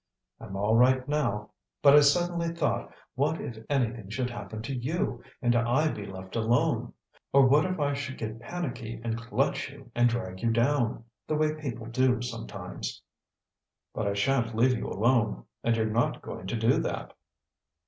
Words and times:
"I'm 0.39 0.55
all 0.55 0.75
right 0.75 1.07
now; 1.07 1.51
but 1.83 1.95
I 1.95 1.99
suddenly 1.99 2.47
thought, 2.49 2.91
what 3.13 3.39
if 3.39 3.63
anything 3.69 4.09
should 4.09 4.31
happen 4.31 4.63
to 4.63 4.75
you, 4.75 5.21
and 5.43 5.55
I 5.55 5.91
be 5.91 6.07
left 6.07 6.35
alone! 6.35 6.93
Or 7.31 7.45
what 7.47 7.65
if 7.65 7.79
I 7.79 7.93
should 7.93 8.17
get 8.17 8.39
panicky 8.39 8.99
and 9.03 9.15
clutch 9.15 9.69
you 9.69 9.91
and 9.93 10.09
drag 10.09 10.41
you 10.41 10.49
down, 10.49 11.03
the 11.27 11.35
way 11.35 11.53
people 11.53 11.85
do 11.85 12.19
sometimes!" 12.23 13.03
"But 13.93 14.07
I 14.07 14.15
shan't 14.15 14.55
leave 14.55 14.75
you 14.75 14.87
alone, 14.87 15.45
and 15.63 15.75
you're 15.75 15.85
not 15.85 16.23
going 16.23 16.47
to 16.47 16.57
do 16.57 16.79
that!" 16.79 17.13